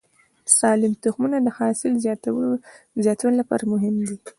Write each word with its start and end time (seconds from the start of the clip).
سالم 0.59 0.93
تخمونه 1.03 1.37
د 1.41 1.47
حاصل 1.57 1.91
زیاتوالي 2.03 3.35
لپاره 3.41 3.63
مهم 3.73 3.95
دي. 4.07 4.15